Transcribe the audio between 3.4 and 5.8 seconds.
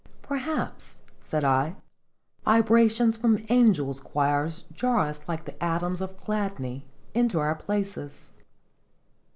angels' choirs jar us like the